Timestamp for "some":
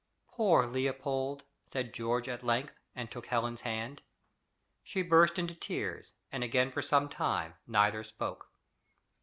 6.81-7.07